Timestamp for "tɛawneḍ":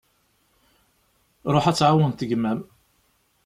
1.77-2.21